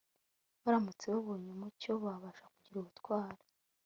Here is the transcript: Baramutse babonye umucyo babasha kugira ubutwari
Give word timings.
Baramutse 0.63 1.05
babonye 1.13 1.49
umucyo 1.51 1.91
babasha 2.03 2.45
kugira 2.55 2.75
ubutwari 2.79 3.43